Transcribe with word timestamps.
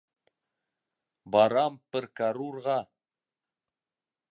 Барам 1.35 1.77
пыркарурға! 1.95 2.79